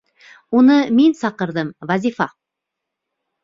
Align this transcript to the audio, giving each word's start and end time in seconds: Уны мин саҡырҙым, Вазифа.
Уны 0.59 0.77
мин 1.01 1.13
саҡырҙым, 1.21 1.71
Вазифа. 1.95 2.31